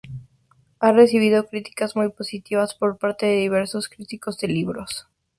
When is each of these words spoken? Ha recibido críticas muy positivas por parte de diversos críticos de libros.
Ha 0.79 0.91
recibido 0.93 1.45
críticas 1.45 1.95
muy 1.95 2.09
positivas 2.09 2.73
por 2.73 2.97
parte 2.97 3.27
de 3.27 3.35
diversos 3.35 3.87
críticos 3.87 4.39
de 4.39 4.47
libros. 4.47 5.05